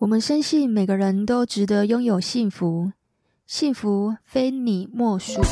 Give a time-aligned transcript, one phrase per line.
[0.00, 2.90] 我们深信每个人都值得拥有幸福，
[3.46, 5.42] 幸福非你莫属。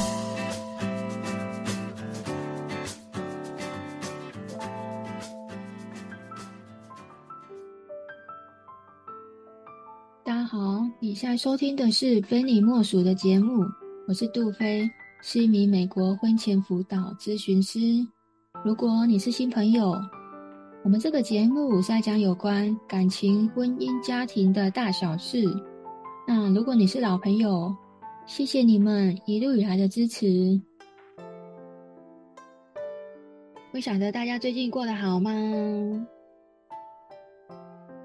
[10.25, 13.67] 大家好，你现在收听的是《非你莫属》的节目，
[14.07, 14.89] 我是杜菲，
[15.21, 17.79] 是一名美国婚前辅导咨询师。
[18.65, 19.95] 如果你是新朋友，
[20.89, 25.45] 我们这个节目是在讲有关感情、婚姻、家庭的大小事。
[26.27, 27.77] 那如果你是老朋友，
[28.25, 30.59] 谢谢你们一路以来的支持。
[33.71, 35.31] 不晓得大家最近过得好吗？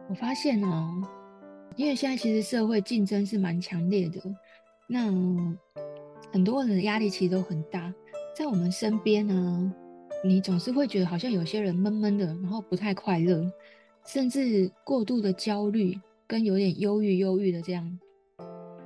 [0.10, 0.92] 我发现哦，
[1.78, 4.20] 因为现在其实社会竞争是蛮强烈的，
[4.88, 5.06] 那
[6.34, 7.94] 很多人的压力其实都很大，
[8.36, 9.74] 在我们身边呢。
[10.26, 13.46] 你总是会觉得好像有些人闷闷的，然后不太快乐，
[14.06, 18.00] 甚至过度的焦虑，跟有点忧郁、忧郁的这样。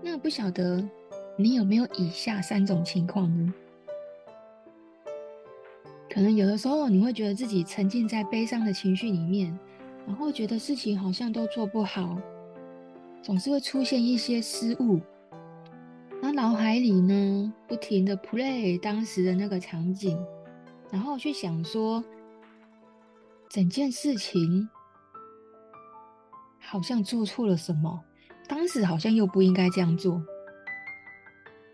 [0.01, 0.83] 那不晓得
[1.37, 3.53] 你有没有以下三种情况呢？
[6.09, 9.55] 可能有的时候你会觉得自己沉浸在悲伤的情绪里面，
[10.07, 12.19] 然后觉得事情好像都做不好，
[13.21, 14.99] 总是会出现一些失误，
[16.19, 20.17] 然后脑海里呢不停的 play 当时的那个场景。
[20.89, 22.03] 然后去想说，
[23.49, 24.69] 整件事情
[26.59, 28.03] 好像做错了什么，
[28.47, 30.21] 当时好像又不应该这样做。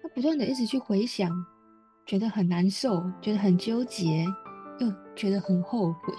[0.02, 1.32] 他不断的一直去回想，
[2.06, 4.26] 觉得很难受，觉得很纠结，
[4.80, 6.14] 又觉得很后悔。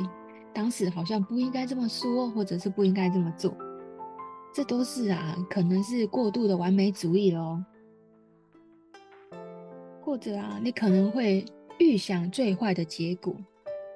[0.52, 3.52] 当时好像不应该这么说，或者是不应该这么做。
[4.54, 7.64] 这都是啊，可能是过度的完美主义咯。
[10.00, 11.44] 或者啊，你可能会。
[11.78, 13.36] 预想最坏的结果，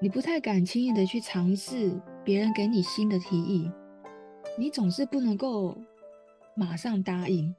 [0.00, 1.92] 你不太敢轻易的去尝试
[2.24, 3.70] 别人给你新的提议，
[4.58, 5.76] 你总是不能够
[6.56, 7.54] 马上答应。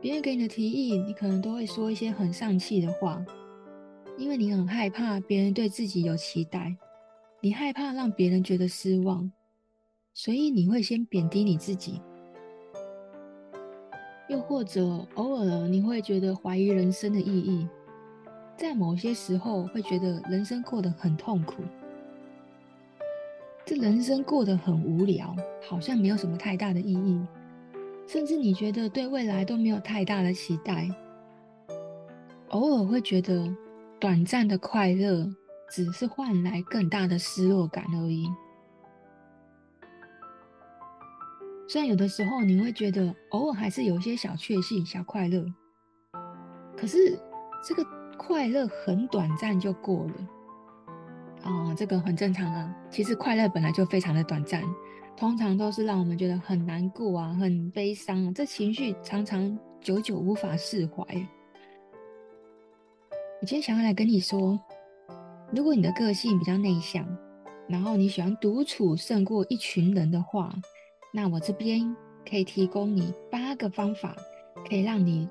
[0.00, 3.24] 别人给你的提议，你可能都会说一些很丧气的话，
[4.16, 6.74] 因为你很害怕别人对自己有期待，
[7.40, 9.30] 你害怕让别人觉得失望，
[10.14, 12.00] 所以你会先贬低你自己。
[14.28, 17.68] 又或者偶尔你会觉得怀疑人生的意义。
[18.62, 21.64] 在某些时候，会觉得人生过得很痛苦，
[23.64, 25.34] 这人生过得很无聊，
[25.68, 27.20] 好像没有什么太大的意义，
[28.06, 30.88] 甚至你觉得对未来都没有太大的期待，
[32.50, 33.52] 偶尔会觉得
[33.98, 35.28] 短暂的快乐
[35.68, 38.28] 只是换来更大的失落感而已。
[41.66, 45.44] 虽然有的时候你会觉得偶尔还是有一些小确幸、小快乐，
[46.76, 47.18] 可是
[47.66, 47.84] 这个。
[48.24, 50.14] 快乐很短暂就过了
[51.42, 52.74] 啊，哦，这个很正常啊。
[52.88, 54.62] 其实快乐本来就非常的短暂，
[55.16, 61.04] 通常都是让我们觉得很难过啊，很悲伤啊，这情绪常常久久无法释怀。
[63.40, 64.58] 我今天想要来跟你说，
[65.52, 67.04] 如果你的个性比较内向，
[67.68, 70.54] 然后你喜欢独处胜过一群人的话，
[71.12, 71.94] 那我这边
[72.28, 74.14] 可以提供你八个方法，
[74.68, 75.28] 可以让你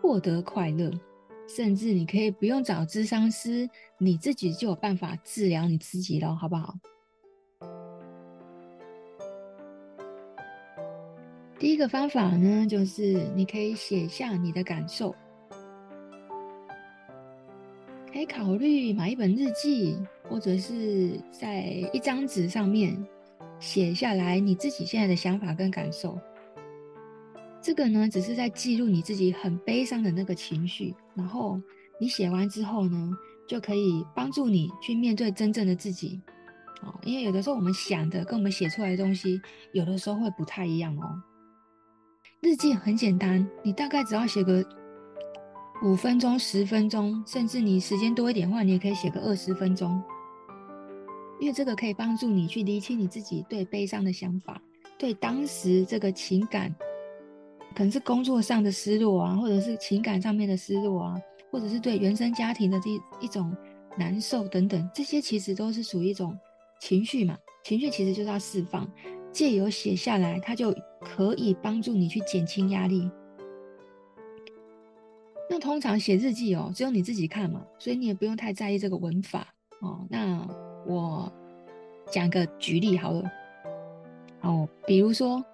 [0.00, 0.90] 获得快乐。
[1.56, 3.68] 甚至你可以不用找咨商师，
[3.98, 6.76] 你自己就有办法治疗你自己了，好不好？
[11.58, 15.14] 第一个方法呢，就是你可以写下你的感受，
[18.12, 22.96] 可以考虑买一本日记，或者是在一张纸上面
[23.58, 26.16] 写下来你自己现在的想法跟感受。
[27.62, 31.60] 这个呢，只是在记录你自己很悲伤的那个情绪，然后
[32.00, 33.12] 你写完之后呢，
[33.46, 36.18] 就可以帮助你去面对真正的自己。
[36.82, 39.38] 哦，因为有的时候我们想的跟我们写出来的东西，
[39.74, 41.22] 有的时候会不太一样哦。
[42.40, 44.64] 日记很简单，你大概只要写个
[45.84, 50.02] 五分钟、十分钟，甚至你时间多一点的话，你也可以写个二十分钟。
[51.38, 54.58] 因为这个可以帮助你去厘清你自己对悲伤的想法，
[54.98, 56.74] 对当时这个情感。
[57.74, 61.20] 可能是工作上的失落啊，或者是情感上面的失落啊，
[61.50, 62.90] 或者是对原生家庭的这
[63.20, 63.56] 一种
[63.96, 66.36] 难受等等，这些其实都是属于一种
[66.80, 67.38] 情绪嘛。
[67.62, 68.90] 情绪其实就是要释放，
[69.32, 73.10] 借由写下来，它就可以帮助你去减轻压力。
[75.48, 79.46] 那通常写日记哦，只有你自己看嘛，所以你也不用太在意这个文法
[79.80, 80.06] 哦。
[80.08, 80.46] 那
[80.86, 81.30] 我
[82.10, 83.30] 讲个举例好了，
[84.42, 85.44] 哦，比如说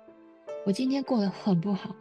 [0.64, 1.94] 我今天过得很不好。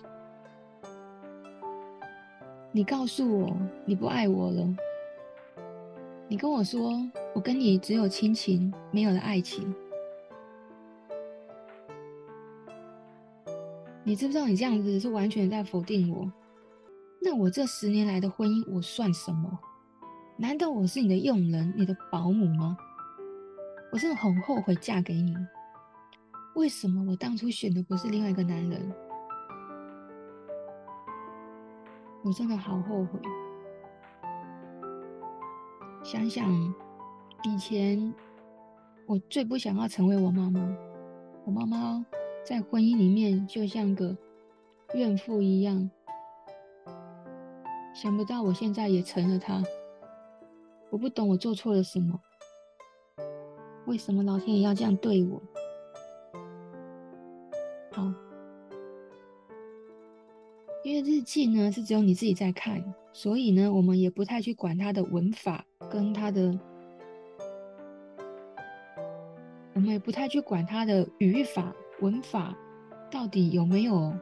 [2.75, 3.55] 你告诉我
[3.85, 4.75] 你不爱我了，
[6.27, 6.91] 你跟我说
[7.33, 9.73] 我跟你只有亲情，没有了爱情。
[14.03, 16.29] 你知不知道你这样子是完全在否定我？
[17.21, 19.57] 那我这十年来的婚姻，我算什么？
[20.35, 22.77] 难道我是你的佣人、你的保姆吗？
[23.93, 25.33] 我真的很后悔嫁给你。
[26.55, 28.93] 为什么我当初选的不是另外一个男人？
[32.25, 33.19] 我真的好后悔。
[36.03, 36.51] 想想
[37.43, 38.11] 以前，
[39.05, 40.75] 我最不想要成为我妈妈。
[41.45, 42.03] 我妈妈
[42.43, 44.17] 在婚姻里面就像个
[44.95, 45.87] 怨妇一样。
[47.93, 49.63] 想不到我现在也成了她。
[50.89, 52.19] 我不懂我做错了什么。
[53.85, 55.39] 为什么老天爷要这样对我？
[61.25, 62.81] 记呢是只有你自己在看，
[63.11, 66.57] 所以呢，我们也不太去管它的文法跟它的，
[69.73, 72.55] 我们也不太去管它的语法文法
[73.11, 74.13] 到底有没有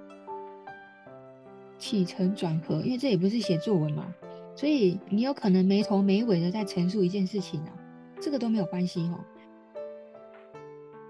[1.78, 4.12] 起承转合，因为这也不是写作文嘛，
[4.56, 7.74] 所以你有可能没头没尾的在陈述一件事情啊，
[8.20, 9.20] 这个都没有关系哦，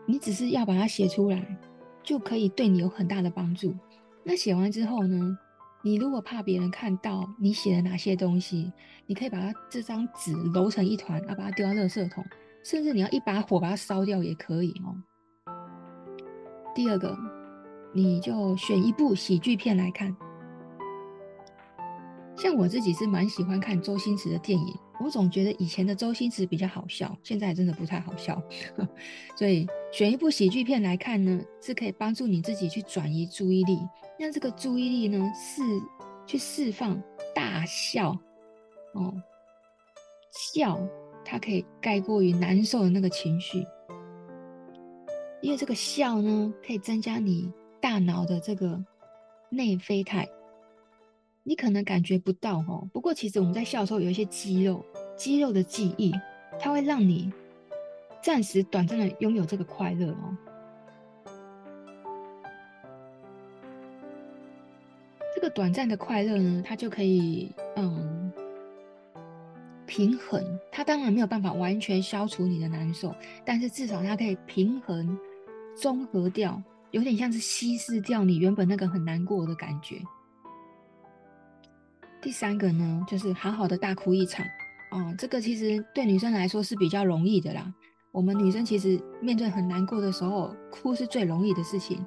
[0.06, 1.58] 你只是要把它写出来。
[2.06, 3.74] 就可以对你有很大的帮助。
[4.26, 5.38] 那写完之后呢？
[5.86, 8.72] 你如果怕别人看到你写了哪些东西，
[9.06, 12.24] 你可以把它这张纸揉成一团，啊，把它丢到垃圾桶，
[12.64, 14.96] 甚至你要一把火把它烧掉也可以哦。
[16.74, 17.18] 第二个，
[17.94, 20.16] 你就选一部喜剧片来看。
[22.38, 24.74] 像我自己是蛮喜欢看周星驰的电影。
[25.00, 28.42] 我总觉得以前的周星驰比较好笑，现在真的不太好笑，
[29.36, 33.80] 所以选一部喜剧片来看呢，是可以帮助你自己去转移注意力。
[34.20, 35.62] 让这个注意力呢，是
[36.26, 37.02] 去释放
[37.34, 38.18] 大笑
[38.94, 39.14] 哦，
[40.32, 40.80] 笑
[41.26, 43.66] 它可以盖过于难受的那个情绪，
[45.42, 47.52] 因为这个笑呢，可以增加你
[47.82, 48.82] 大脑的这个
[49.50, 50.30] 内啡肽。
[51.46, 54.84] 你可能感觉不到哦，不过其实我们在笑的时候有一些肌肉，
[55.18, 56.14] 肌肉的记忆，
[56.58, 57.32] 它会让你
[58.22, 60.38] 暂时短暂的拥有这个快乐哦。
[65.36, 68.32] 这个短暂的快乐呢，它就可以嗯
[69.86, 70.42] 平衡。
[70.72, 73.14] 它当然没有办法完全消除你的难受，
[73.44, 75.20] 但是至少它可以平衡、
[75.76, 80.02] 综合掉，有点像是稀释掉你原本那个很难过的感觉。
[82.24, 84.46] 第三个呢，就是好好的大哭一场，
[84.92, 87.72] 哦，这个其实对女生来说是比较容易的啦。
[88.14, 92.04] 我们女生其实面对很难过的时候，哭是最容易的事情。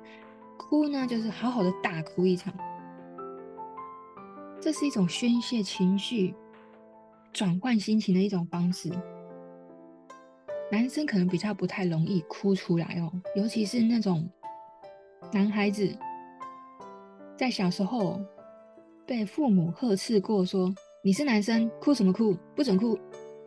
[0.57, 2.51] 哭呢，就是好好的大哭一场，
[4.59, 6.35] 这是一种宣泄情绪、
[7.31, 8.91] 转换心情的一种方式。
[10.73, 14.27] 男生可能比较不太容易哭出来哦，尤其是那种
[15.31, 15.95] 男孩子
[17.37, 18.19] 在小时候。
[19.07, 22.37] 被父母呵斥过，说你是男生，哭什么哭？
[22.57, 22.99] 不准哭！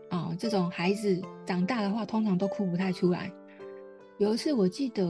[0.10, 3.32] 啊、这种孩子长大的话，通常都哭不太出来。
[4.18, 5.04] 有一次，我记得，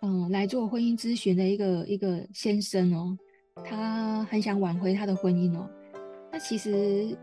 [0.00, 3.18] 嗯，来做婚姻咨询的一个一个先生哦，
[3.64, 5.68] 他很想挽回他的婚姻哦。
[6.30, 7.18] 那其实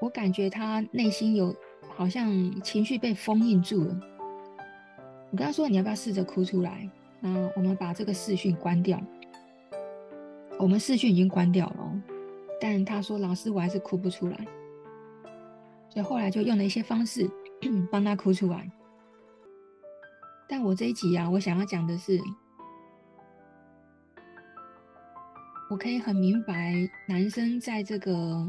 [0.00, 1.54] 我感觉他内心有
[1.94, 4.00] 好像情绪被封印住了。
[5.30, 6.88] 我跟他说：“你要不要试着哭出来？”
[7.20, 9.00] 那我们把这个视讯关掉。
[10.60, 12.02] 我们视讯已经关掉了，
[12.60, 14.36] 但他说：“老师，我还是哭不出来。”
[15.88, 17.28] 所以后来就用了一些方式
[17.90, 18.70] 帮他哭出来。
[20.46, 22.20] 但我这一集啊，我想要讲的是，
[25.70, 26.74] 我可以很明白，
[27.08, 28.46] 男生在这个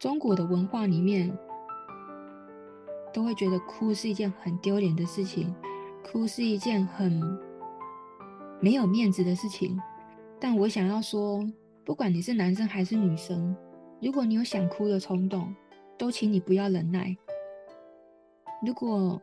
[0.00, 1.30] 中国的文化里面，
[3.12, 5.54] 都会觉得哭是一件很丢脸的事情，
[6.02, 7.22] 哭是一件很
[8.60, 9.80] 没有面子的事情。
[10.44, 11.40] 但我想要说，
[11.84, 13.56] 不管你是男生还是女生，
[14.00, 15.54] 如果你有想哭的冲动，
[15.96, 17.16] 都请你不要忍耐。
[18.66, 19.22] 如果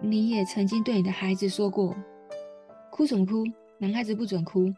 [0.00, 1.92] 你也曾经对你的孩子说过，
[2.92, 3.42] 哭什么哭，
[3.78, 4.72] 男孩子不准哭，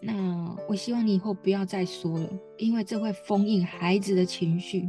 [0.00, 4.88] 那我希望你以后不要再说了，因为这会封印孩子的情绪。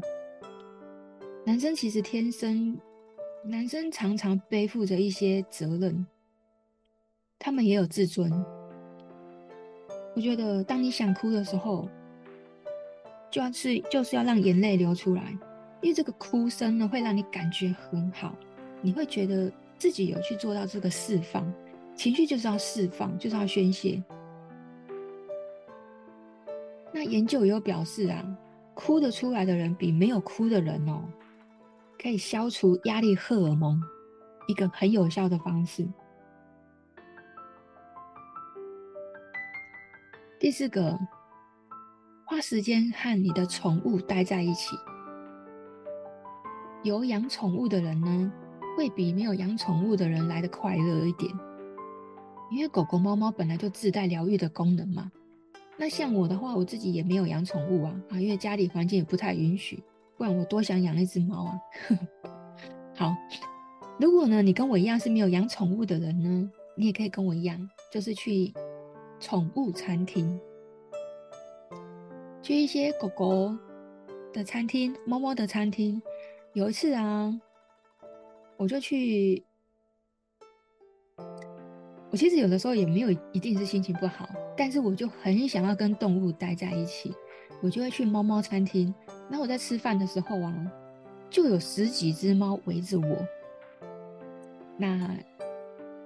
[1.48, 2.79] 男生其实天生，
[3.43, 6.05] 男生常常背负着一些责任，
[7.39, 8.31] 他们也有自尊。
[10.15, 11.89] 我觉得，当你想哭的时候，
[13.32, 15.36] 就要是就是要让眼泪流出来，
[15.82, 18.36] 因为这个哭声呢，会让你感觉很好，
[18.82, 21.51] 你会觉得自己有去做到这个释放，
[21.96, 24.01] 情绪就是要释放，就是要宣泄。
[26.91, 28.24] 那研究也有表示啊，
[28.75, 31.01] 哭得出来的人比没有哭的人哦，
[32.00, 33.82] 可以消除压力荷尔蒙，
[34.48, 35.88] 一个很有效的方式。
[40.43, 41.00] 第四个，
[42.25, 44.75] 花时间和你的宠物待在一起。
[46.83, 48.29] 有养宠物的人呢，
[48.75, 51.31] 会比没有养宠物的人来得快乐一点，
[52.51, 55.09] 因为狗狗、猫猫本来就自带疗愈的功能嘛。
[55.77, 59.81] 那像我的话，我自己也没有养宠物啊，啊，因为家里环境也不太允许，
[60.17, 61.57] 不然我多想养一只猫啊。
[62.97, 63.15] 好，
[63.97, 67.57] 如果呢，你跟我一样是没有养宠物的人呢，你也可以跟我一样，
[67.89, 68.53] 就是去
[69.24, 70.38] 宠物餐厅，
[72.42, 73.56] 去一些狗狗
[74.34, 76.01] 的餐厅、猫猫的餐厅。
[76.51, 77.34] 有一次啊，
[78.58, 79.42] 我就去。
[82.12, 84.27] 我其实有的时候也没有一定是心情不好，
[84.58, 87.15] 但是我就很想要跟动物待在一起，
[87.62, 88.94] 我就会去猫猫餐厅。
[89.30, 90.53] 然后我在吃饭的时候啊，
[91.30, 93.25] 就有十几只猫围着我。
[94.77, 95.18] 那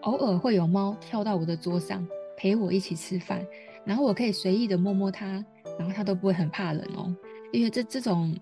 [0.01, 3.45] 偶尔会有猫跳到我的桌上陪我一起吃饭，
[3.83, 5.43] 然后我可以随意的摸摸它，
[5.77, 7.13] 然后它都不会很怕人哦，
[7.51, 8.33] 因为这这种。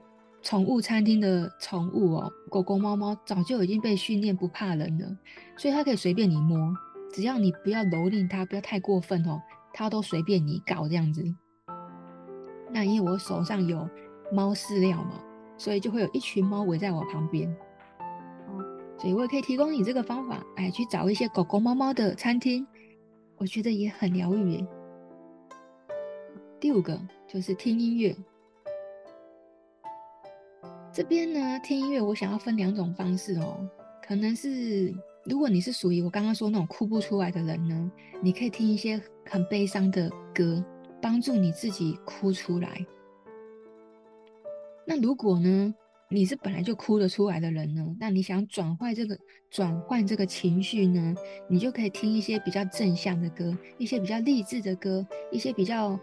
[0.44, 5.18] 宠物餐厅的宠物哦，狗狗、猫猫早就已经被训练不怕人了，
[5.58, 6.72] 所以它可以随便你摸，
[7.12, 9.42] 只要你不要蹂躏它，不要太过分哦，
[9.74, 11.24] 它都随便你搞这样子。
[12.72, 13.90] 那因为我手上有
[14.32, 15.20] 猫饲料嘛，
[15.58, 17.52] 所以就会有一群猫围在我旁边。
[19.00, 22.68] 所以我也可以提供你这个方法，哎，去找一些狗狗、猫猫的餐厅，
[23.38, 24.66] 我觉得也很疗愈。
[26.60, 28.16] 第五个就是听音乐。
[30.92, 33.60] 这边呢，听音乐我想要分两种方式哦，
[34.02, 34.94] 可能是
[35.26, 40.64] 如果你是属于我刚刚说那种哭不出来的人呢，你可以听一些很悲伤的歌，
[41.02, 42.86] 帮助你自己哭出来。
[44.86, 45.76] 那如果呢，
[46.08, 49.18] 你是本来就哭得出来的人呢，那你想转换这个
[49.50, 51.16] 转换这个情绪呢，
[51.50, 56.00] 你就可以听一些比较正向的歌，一些比较励志的歌，一些比较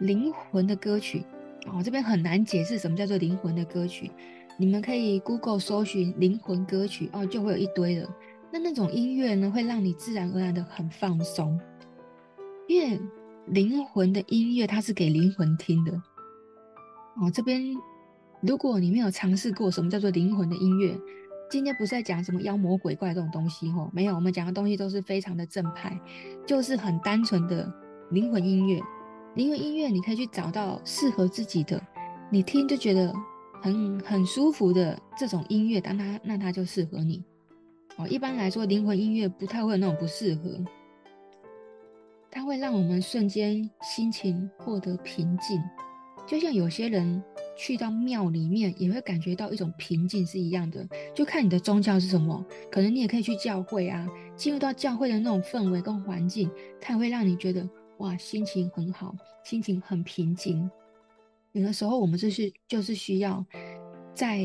[0.00, 1.24] 灵魂的歌曲。
[1.66, 4.10] 哦，这边很难解释什么叫做灵魂的歌曲，
[4.58, 8.10] 你们可以 Google 搜寻灵魂歌曲哦，就会有一堆的。
[8.52, 11.58] 那那种音乐呢，会让你自然而然的很放松，
[12.68, 13.00] 因为
[13.46, 15.92] 灵魂的音乐它是给灵魂听的。
[17.16, 17.62] 哦，这边
[18.40, 20.98] 如果你没有尝试过什么叫做灵魂的音乐，
[21.50, 25.98] 今天不是在讲什么妖魔鬼怪这种东西哦，没有，我们讲的东西都是非常的正派，
[26.46, 27.72] 就是很单纯的
[28.10, 28.80] 灵魂音乐。
[29.34, 31.80] 灵魂音乐，你可以去找到适合自己的，
[32.30, 33.12] 你听就觉得
[33.60, 37.24] 很很舒服的这种音乐，当它那它就适合你。
[37.96, 40.58] 哦，一般来说，灵魂音乐不太会有那种不适合，
[42.30, 45.60] 它会让我们瞬间心情获得平静，
[46.26, 47.22] 就像有些人
[47.56, 50.86] 去到庙里面也会感觉到一种平静是一样的。
[51.14, 56.50] 就看你的宗教是什么，可能你也可以去教会啊，进入到教会的那种氛围跟环境，
[56.80, 57.68] 它也会让你觉得。
[57.98, 59.14] 哇，心情很好，
[59.44, 60.68] 心情很平静。
[61.52, 63.44] 有的时候，我们就是就是需要
[64.12, 64.40] 在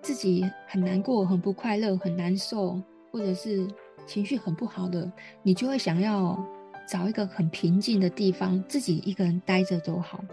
[0.00, 3.66] 自己很难过、很不快乐、很难受，或者是
[4.06, 5.10] 情绪很不好的，
[5.42, 6.40] 你就会想要
[6.86, 10.24] 找一个很平静的地方，自己一个人待着都好。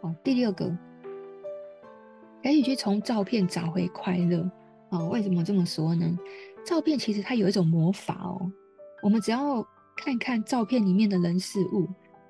[0.00, 0.70] 好，第六个，
[2.42, 4.48] 可以去从照片找回快乐。
[4.90, 6.16] 哦，为什么这么说呢？
[6.64, 8.50] 照片其实它有一种魔法哦。
[9.02, 11.88] 我们只要看看照片里面的人事物，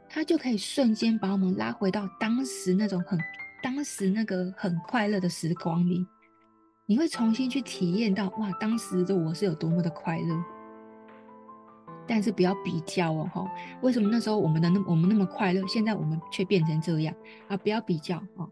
[0.09, 3.19] 它就可以瞬间把我们拉回到当时那种很、
[3.63, 6.07] 当时那个很快乐的时光里。
[6.87, 10.56] 你会重新去体验到，哇，当时的我是有多么的快乐。
[12.07, 13.51] 但是不要比较哦，哈，
[13.83, 17.15] 为什么那时候我们的那我们那么快乐，现在我们却变成这样
[17.49, 17.57] 啊？
[17.57, 18.49] 不要比较哦。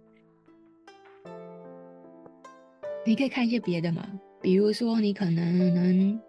[3.07, 4.03] 你可以看一些别的嘛，
[4.41, 6.21] 比如说你可能能。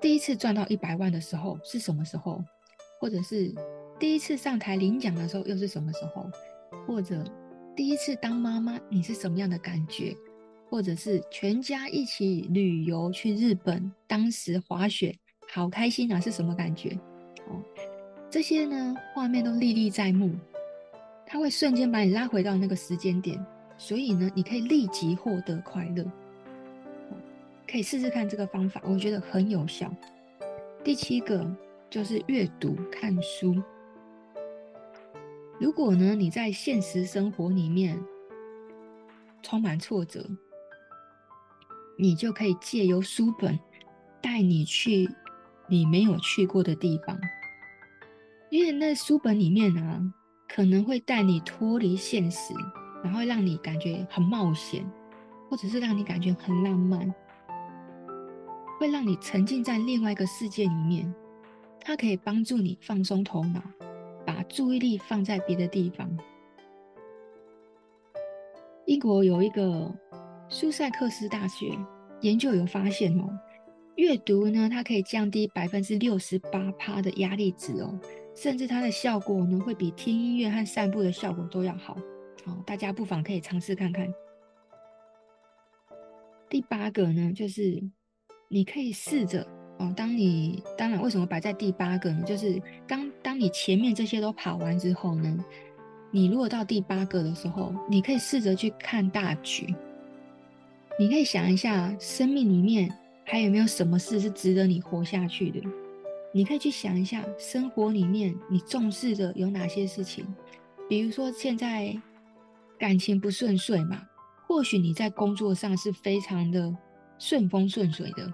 [0.00, 2.42] 第一次赚到一百万的时候是什么时候？
[3.00, 3.54] 或者是
[4.00, 6.26] 第一次上台领奖的时候又是什么时候？
[6.88, 7.22] 或者
[7.76, 10.16] 第一次当妈妈你是什么样的感觉？
[10.72, 15.14] 或者是全家一起旅游去日本，当时滑雪
[15.52, 16.98] 好开心啊，是什么感觉？
[17.46, 17.60] 哦，
[18.30, 20.34] 这些呢画面都历历在目，
[21.26, 23.38] 它会瞬间把你拉回到那个时间点，
[23.76, 26.10] 所以呢你可以立即获得快乐。
[27.70, 29.94] 可以试试看这个方法，我觉得很有效。
[30.82, 31.46] 第七个
[31.90, 33.62] 就是阅读看书。
[35.60, 38.02] 如果呢，你在现实生活里面
[39.42, 40.26] 充满挫折，
[41.98, 43.58] 你就可以借由书本
[44.20, 45.08] 带你去
[45.68, 47.18] 你没有去过的地方，
[48.50, 50.00] 因为那书本里面啊，
[50.48, 52.54] 可能会带你脱离现实，
[53.02, 54.84] 然后让你感觉很冒险。
[55.50, 57.14] 或者是让你感觉很浪漫，
[58.80, 61.14] 会让你沉浸在另外一个世界里面。
[61.78, 63.60] 它可以帮助你放松头脑，
[64.24, 66.10] 把注意力放在别的地方。
[68.86, 69.94] 英国有一个
[70.52, 71.74] 苏塞克斯大学
[72.20, 73.26] 研究有发现哦，
[73.96, 77.98] 阅读呢，它可以降低百分之六十八趴的压力值哦，
[78.34, 81.96] 甚至它的效果呢，会比听音乐和散步的效果都要好。
[82.44, 84.06] 好，大家不妨可以尝试看看。
[86.50, 87.82] 第八个呢，就是
[88.48, 92.22] 你可以试着哦，当你当然为什么摆在第八个呢？
[92.26, 95.42] 就是当当你前面这些都跑完之后呢，
[96.10, 99.74] 你如果到第八个的时候，你可以试着去看大局。
[100.98, 102.92] 你可以想一下，生命里面
[103.24, 105.60] 还有没有什么事是值得你活下去的？
[106.34, 110.24] 你可以去想一下，生活里面你重视的有哪些事情？
[110.88, 111.96] 比如说现在
[112.78, 114.02] 感情不顺遂嘛，
[114.46, 116.74] 或许你在工作上是非常的
[117.18, 118.30] 顺风顺水的，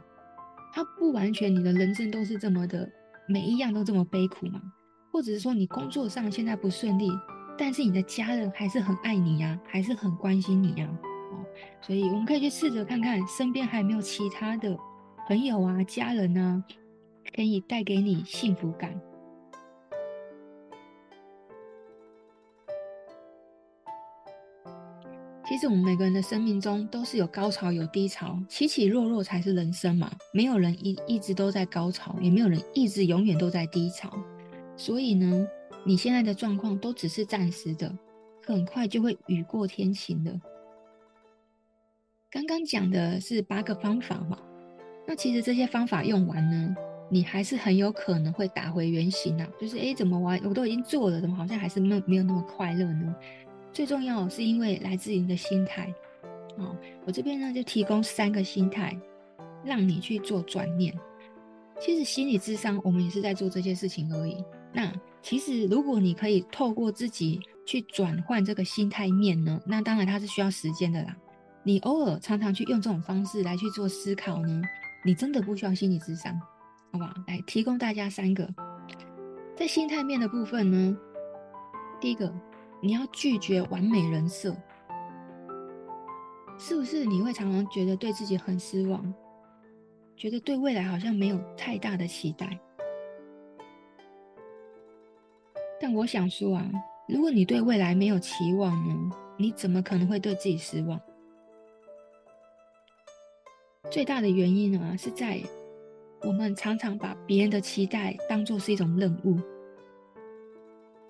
[0.72, 2.90] 它不完全你的人生都是这么的，
[3.28, 4.60] 每一样都这么悲苦嘛，
[5.12, 7.08] 或者是说你工作上现在不顺利。
[7.56, 10.88] 但是你的家人还是很爱你呀，还是很关心你呀，
[11.80, 14.76] 所以我们可以去试着看看身边还有没有其他的
[15.26, 16.62] 朋友啊、家人啊，
[17.34, 18.98] 可以带给你幸福感。
[25.46, 30.10] 其实我们每个人的生命中都是有高潮有低潮，起起落落才是人生嘛。
[30.32, 34.12] 没有人一一直都在高潮，也没有人一直永远都在低潮，
[34.76, 35.46] 所以呢。
[35.84, 37.90] 你现在的状况都只是暂时的，
[38.44, 40.38] 很快就会雨过天晴的。
[42.30, 44.38] 刚刚讲的是八个方法嘛，
[45.06, 46.76] 那其实这些方法用完呢，
[47.10, 49.48] 你还是很有可能会打回原形啊。
[49.58, 53.14] 就是诶，怎么我我都已经做了，怎么好像还是没有没有那么快乐呢？
[53.72, 55.90] 最重要是因为来自于你的心态。
[56.58, 58.94] 哦，我这边呢就提供三个心态，
[59.64, 60.94] 让你去做转念。
[61.80, 64.44] 其实心理智商，我们也是在做这些事情而已。
[64.74, 71.16] 那其实，如果你可以透过自己去转换这个心态面呢，那当然它是需要时间的啦。
[71.68, 74.62] 你偶尔常常去用这种方式来去做思考呢，
[75.04, 76.34] 你真的不需要心理智商，
[76.90, 77.12] 好不好？
[77.26, 78.48] 来提供大家三个，
[79.54, 80.96] 在心态面的部分呢，
[82.00, 82.32] 第一个，
[82.80, 84.56] 你要拒绝完美人设，
[86.58, 87.04] 是不是？
[87.04, 89.14] 你会常常觉得对自己很失望，
[90.16, 92.58] 觉得对未来好像没有太大的期待。
[95.78, 96.66] 但我想说啊，
[97.06, 100.98] 如果你对未来没有期望呢，你怎么可能会对自己失望？
[103.90, 105.40] 最大的原因呢，是在
[106.20, 109.38] 我们常常把别人的期待当做是一种任务，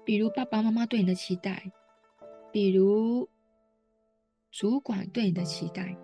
[0.05, 1.71] 比如爸爸妈妈对你的期待，
[2.53, 3.29] 比如
[4.53, 5.97] 主管对你的期待。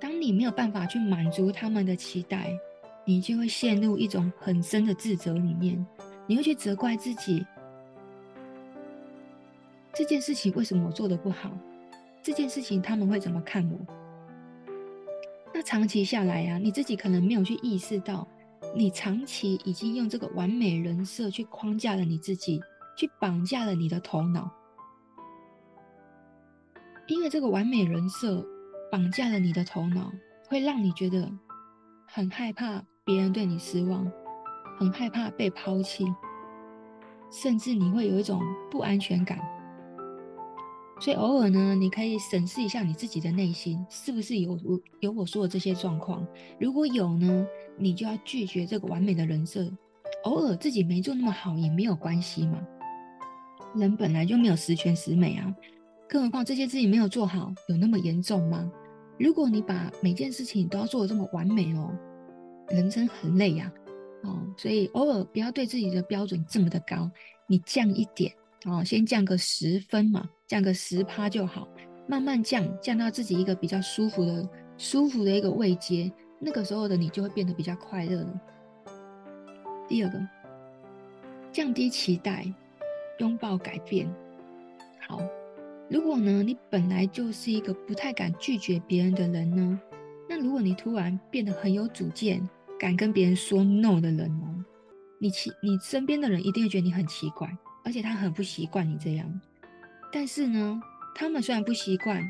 [0.00, 2.56] 当你没有办法去满足他们的期待，
[3.04, 5.84] 你就会陷入一种很深的自责里面。
[6.26, 7.44] 你会去责怪自己，
[9.92, 11.50] 这件事情为什么我做的不好？
[12.22, 13.99] 这件事情他们会怎么看我？
[15.52, 18.26] 那长期下来、啊，你自己可能没有去意识到，
[18.74, 22.60] 你长期已经用这个完美人设去框架了你自己，
[22.96, 24.50] 去绑架了你的头脑。
[27.08, 28.46] 因为这个完美人设
[28.90, 30.12] 绑架了你的头脑，
[30.48, 31.30] 会让你觉得
[32.06, 34.10] 很害怕别人对你失望。
[34.78, 36.06] 很害怕被抛弃，
[37.30, 39.38] 甚至你会有一种不安全感。
[41.00, 46.26] 所以偶尔呢，你可以审视一下你自己的内心，是不是有我有我说的这些状况？
[46.60, 47.46] 如果有呢，
[47.78, 49.66] 你就要拒绝这个完美的人设。
[50.24, 52.60] 偶尔自己没做那么好也没有关系嘛，
[53.74, 55.56] 人本来就没有十全十美啊。
[56.06, 58.70] 更何况这些自己没有做好，有那么严重吗？
[59.18, 61.90] 如果你把每件事情都要做得这么完美哦，
[62.68, 63.72] 人生很累呀。
[64.24, 67.10] 哦，所以偶尔不要对自己的标准这么的高，
[67.46, 68.30] 你降一点
[68.66, 71.68] 哦，先降个十分嘛，降个十趴就好，
[72.08, 76.10] 慢慢降，降到自己一个比较舒服的、舒服的一个位阶，
[76.40, 78.40] 那个时候的你就会变得比较快乐了。
[79.86, 80.20] 第二个，
[81.52, 82.52] 降低期待，
[83.20, 84.12] 拥抱改变。
[85.06, 85.22] 好，
[85.88, 89.80] 如果呢，你本来就是一个不太敢拒绝别人的人呢，
[90.28, 92.42] 那如果你突然变得很有主见。
[92.76, 94.64] 敢跟别人说 no 的人哦，
[95.20, 99.40] 你奇，你身边的人一定会觉得你很奇怪，而且他很不习惯你这样。
[100.12, 100.80] 但是呢，
[101.14, 102.22] 他们虽然不习惯，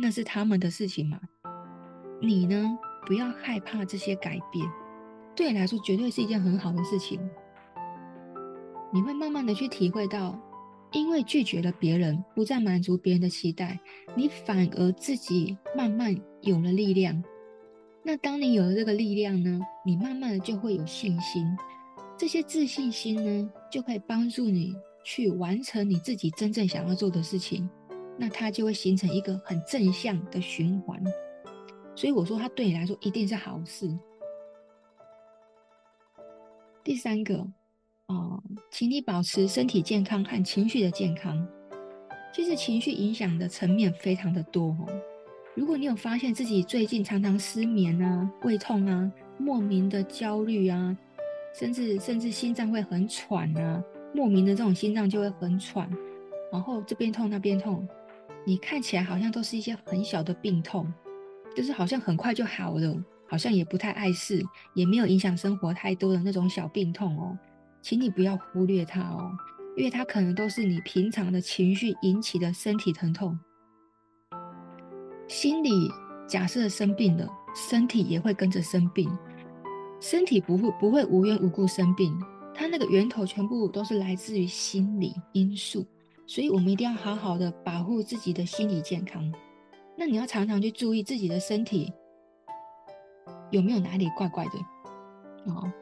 [0.00, 1.20] 那是他们的事情嘛。
[2.20, 4.66] 你呢，不要害怕这些改变，
[5.34, 7.20] 对你来说绝对是一件很好的事情。
[8.92, 10.38] 你会慢慢的去体会到，
[10.92, 13.78] 因为拒绝了别人，不再满足别人的期待，
[14.14, 17.22] 你反而自己慢慢有了力量。
[18.02, 21.46] 那当你有了这个力量呢，你慢慢的就会有信心。
[22.18, 27.68] 这些自信心呢，就可以帮助你去完成你自己真正想要做的事情。
[28.18, 31.02] 那它就会形成一个很正向的循环。
[31.94, 33.90] 所以我说，它对你来说一定是好事。
[36.84, 37.46] 第三个，
[38.06, 41.46] 哦，请你保持身体健康和情绪的健康。
[42.34, 44.86] 其实情绪影响的层面非常的多哦。
[45.54, 50.96] 如果你有发现自己最近常常失眠啊、胃痛啊、莫名的焦虑啊，
[51.54, 53.82] 甚至甚至心脏会很喘啊，
[54.12, 55.90] 莫名的这种心脏就会很喘，
[56.52, 57.88] 然后这边痛那边痛，
[58.44, 60.92] 你看起来好像都是一些很小的病痛，
[61.54, 62.96] 就是好像很快就好了，
[63.28, 64.42] 好像也不太碍事，
[64.74, 67.38] 也没有影响生活太多的那种小病痛哦，
[67.80, 69.30] 请你不要忽略它哦，
[69.76, 73.38] 因为它可能都是你平常的情绪引起的身体疼痛。
[75.28, 75.70] 心理
[76.26, 79.08] 假设生病了，身体也会跟着生病。
[80.00, 82.18] 身体不会不会无缘无故生病，
[82.60, 85.86] 它那个源头全部都是来自于心理因素。
[86.26, 89.32] 所以我们一定要好好的保护自己的心理健康。
[89.96, 91.90] 那你要常常去注意自己的身体
[93.50, 95.72] 有没有哪里怪怪的哦。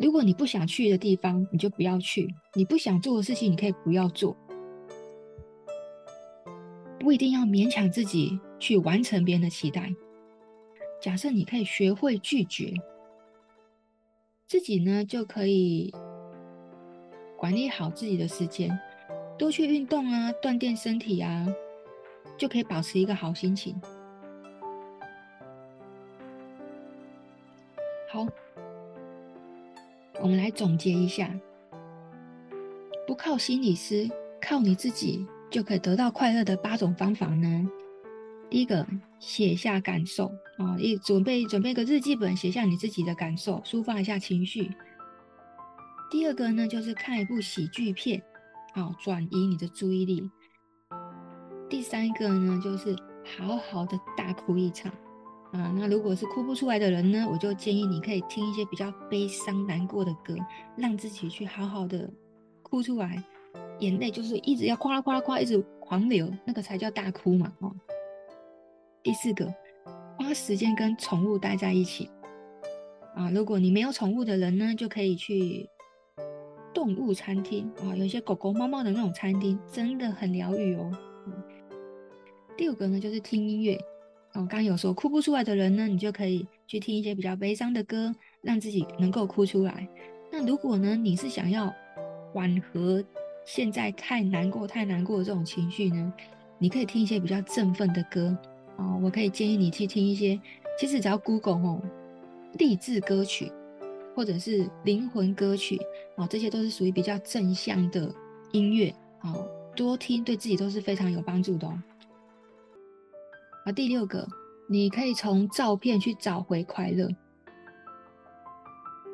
[0.00, 4.34] 如果你不想去的地方，你就不要去；你不想做的事情，你可以不要做。
[6.98, 9.92] 不一定要勉强自己去完成别人的期待。
[10.98, 12.72] 假设你可以学会拒绝，
[14.46, 15.92] 自己呢就可以
[17.42, 18.70] 管理好自己的时间，
[19.36, 21.44] 多去运动啊，锻炼身体啊，
[22.38, 23.74] 就可以保持一个好心情。
[28.08, 28.24] 好，
[30.20, 31.34] 我们来总结一下：
[33.08, 34.08] 不靠心理师，
[34.40, 35.26] 靠你自己。
[35.50, 37.68] 就可以得到快乐的八种方法呢？
[38.48, 38.86] 第一个，
[39.18, 44.70] 写下感受啊，一准备准备一个日记本，写下你自己的感受，抒发一下情绪。
[46.12, 48.22] 第二个呢，就是看一部喜剧片，
[48.74, 50.30] 啊，转移你的注意力。
[51.70, 52.94] 第三个呢，就是
[53.24, 54.92] 好好的大哭一场
[55.52, 55.74] 啊。
[55.74, 60.36] 那如果是哭不出来的人呢，我就建议你可以听一些比较悲伤难过的歌，
[60.76, 62.12] 让自己去好好的
[62.62, 63.24] 哭出来。
[63.78, 67.50] 眼泪就是一直要哗啦哗啦哗，一直狂流，那个才叫大哭嘛！
[67.60, 67.74] 哦。
[69.02, 69.50] 第四个，
[70.18, 72.10] 花时间跟宠物待在一起
[73.16, 73.30] 啊。
[73.30, 75.68] 如果你没有宠物的人呢，就可以去
[76.82, 80.90] 动物餐厅啊，有一些狗狗、猫猫的那种餐厅，真的很疗愈哦。
[82.56, 83.78] 第五个呢，就是听音乐。
[84.32, 89.86] 我刚刚有说哭不出来的人呢，你就可以去听一些比较悲伤的歌，让自己能够哭出来。
[90.32, 91.72] 那如果呢，你是想要
[92.32, 93.04] 缓和，
[93.44, 96.12] 现在太难过、太难过的这种情绪呢，
[96.58, 98.36] 你可以听一些比较振奋的歌
[98.76, 98.98] 哦。
[99.00, 100.40] 我可以建议你去听一些，
[100.76, 101.80] 其实只要 Google 哦，
[102.54, 103.52] 励志歌曲
[104.14, 105.80] 或者是灵魂歌曲
[106.16, 108.14] 哦，这些都是属于比较正向的
[108.52, 111.82] 音乐哦，多听对自己都是非常有帮助的哦。
[113.64, 114.26] 啊，第六个，
[114.68, 117.08] 你可以从照片去找回快乐。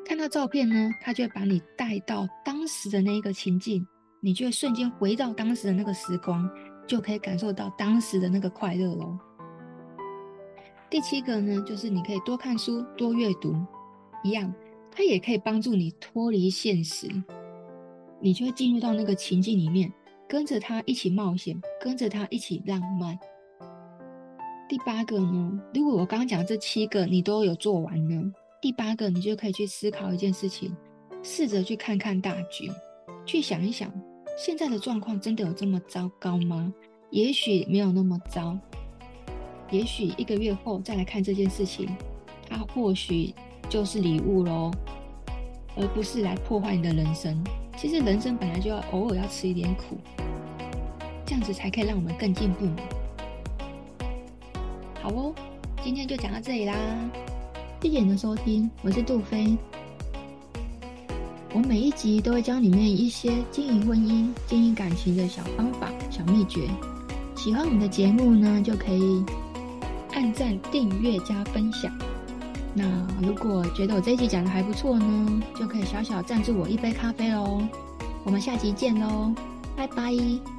[0.05, 3.85] 看到照片呢，它就会把你带到当时的那一个情境。
[4.21, 6.49] 你就会瞬间回到当时的那个时光，
[6.85, 9.17] 就可以感受到当时的那个快乐喽。
[10.89, 13.55] 第七个呢，就是你可以多看书、多阅读，
[14.21, 14.53] 一样，
[14.99, 17.07] 它也可以帮助你脱离现实，
[18.19, 19.89] 你就会进入到那个情境里面，
[20.27, 23.17] 跟着他一起冒险，跟着他一起浪漫。
[24.67, 28.29] 第八个呢，如果我刚刚讲这七个你都有做完呢，
[28.61, 30.75] 第八个你就可以去思考一件事情，
[31.23, 32.69] 试着去看看大局，
[33.25, 33.89] 去想一想。
[34.37, 36.73] 现在的状况真的有这么糟糕吗？
[37.09, 38.59] 也许没有那么糟，
[39.71, 41.87] 也许一个月后再来看这件事情，
[42.49, 43.33] 它或许
[43.69, 44.71] 就是礼物喽，
[45.77, 47.41] 而不是来破坏你的人生。
[47.77, 49.97] 其实人生本来就要偶尔要吃一点苦，
[51.25, 52.67] 这样子才可以让我们更进步。
[55.01, 55.33] 好哦，
[55.81, 56.75] 今天就讲到这里啦，
[57.81, 59.55] 谢谢你的收听，我是杜菲。
[61.53, 66.67] 我每一集都会教你们一些经营婚姻、经营感情的小方法、小秘诀。
[67.35, 69.23] 喜欢我们的节目呢，就可以
[70.13, 71.89] 按赞、订阅、加分享。
[72.73, 72.85] 那
[73.21, 77.61] 如果觉得我这一集讲的还不错呢，就可以小小赞助我一杯咖啡喽。
[78.23, 79.33] 我们下集见喽，
[79.75, 80.58] 拜拜。